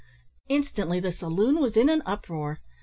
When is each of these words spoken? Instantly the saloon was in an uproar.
Instantly 0.49 0.99
the 0.99 1.11
saloon 1.11 1.59
was 1.61 1.77
in 1.77 1.87
an 1.87 2.01
uproar. 2.07 2.57